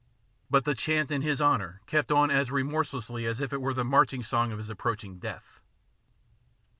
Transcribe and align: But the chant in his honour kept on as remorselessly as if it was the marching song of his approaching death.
But 0.49 0.63
the 0.65 0.73
chant 0.73 1.11
in 1.11 1.21
his 1.21 1.43
honour 1.43 1.79
kept 1.85 2.11
on 2.11 2.31
as 2.31 2.49
remorselessly 2.49 3.27
as 3.27 3.39
if 3.39 3.53
it 3.53 3.61
was 3.61 3.75
the 3.75 3.83
marching 3.85 4.23
song 4.23 4.51
of 4.51 4.57
his 4.57 4.71
approaching 4.71 5.19
death. 5.19 5.59